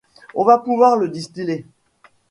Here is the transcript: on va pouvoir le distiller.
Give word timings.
on 0.33 0.45
va 0.45 0.57
pouvoir 0.57 0.97
le 0.97 1.09
distiller. 1.09 1.67